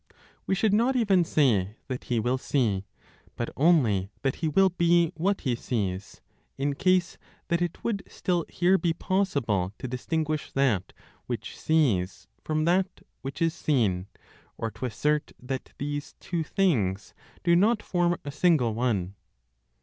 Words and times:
We 0.47 0.55
should 0.55 0.73
not 0.73 0.95
even 0.95 1.23
say 1.23 1.75
that 1.87 2.05
he 2.05 2.19
will 2.19 2.39
see, 2.39 2.85
but 3.35 3.51
only 3.55 4.09
that 4.23 4.37
he 4.37 4.47
will 4.47 4.69
be 4.71 5.11
what 5.13 5.41
he 5.41 5.55
sees, 5.55 6.21
in 6.57 6.73
case 6.73 7.19
that 7.49 7.61
it 7.61 7.83
would 7.83 8.01
still 8.07 8.43
here 8.49 8.79
be 8.79 8.93
possible 8.93 9.73
to 9.77 9.87
distinguish 9.87 10.51
that 10.53 10.91
which 11.27 11.55
sees 11.55 12.27
from 12.43 12.65
that 12.65 13.01
which 13.21 13.43
is 13.43 13.53
seen, 13.53 14.07
or 14.57 14.71
to 14.71 14.85
assert 14.87 15.33
that 15.39 15.71
these 15.77 16.15
two 16.19 16.43
things 16.43 17.13
do 17.43 17.55
not 17.55 17.83
form 17.83 18.17
a 18.25 18.31
single 18.31 18.73
one. 18.73 19.13